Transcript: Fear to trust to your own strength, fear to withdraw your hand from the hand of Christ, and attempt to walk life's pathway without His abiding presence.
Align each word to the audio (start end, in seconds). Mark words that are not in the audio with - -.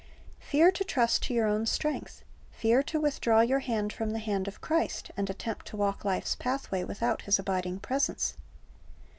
Fear 0.39 0.71
to 0.71 0.83
trust 0.83 1.21
to 1.25 1.33
your 1.35 1.45
own 1.45 1.67
strength, 1.67 2.23
fear 2.49 2.81
to 2.81 2.99
withdraw 2.99 3.41
your 3.41 3.59
hand 3.59 3.93
from 3.93 4.09
the 4.13 4.17
hand 4.17 4.47
of 4.47 4.59
Christ, 4.59 5.11
and 5.15 5.29
attempt 5.29 5.67
to 5.67 5.77
walk 5.77 6.03
life's 6.03 6.33
pathway 6.35 6.83
without 6.83 7.21
His 7.21 7.37
abiding 7.37 7.81
presence. 7.81 8.35